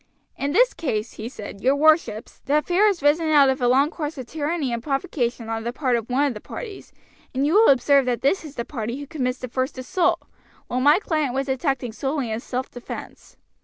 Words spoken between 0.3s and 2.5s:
"In this case," he said, "your worships,